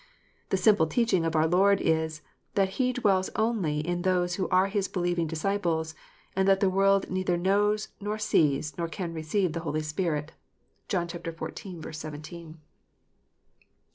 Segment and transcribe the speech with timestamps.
[0.49, 2.23] The simple teaching of our Lord is,
[2.55, 5.93] that He dwells only in those who are His believing disciples,
[6.35, 10.31] and that the world neither knows, nor sees, nor can receive the Holy Spirit.
[10.87, 11.21] (John xiv.
[11.21, 11.33] 17.)
[11.83, 12.55] 396 KNOTS UNTIED.